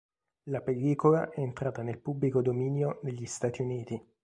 La 0.45 0.61
pellicola 0.61 1.29
è 1.29 1.41
entrata 1.41 1.83
nel 1.83 1.99
pubblico 1.99 2.41
dominio 2.41 3.01
negli 3.03 3.27
Stati 3.27 3.61
Uniti. 3.61 4.03